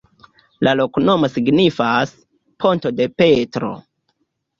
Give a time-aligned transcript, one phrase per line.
[0.67, 2.13] La loknomo signifas:
[2.65, 3.71] ponto de Petro.